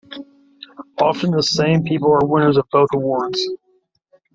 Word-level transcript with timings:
Often 0.99 1.29
the 1.29 1.43
same 1.43 1.83
people 1.83 2.11
are 2.11 2.25
winners 2.25 2.57
of 2.57 2.65
both 2.71 2.89
awards. 2.91 3.39